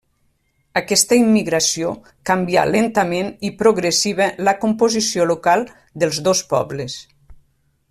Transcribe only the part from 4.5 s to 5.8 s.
composició local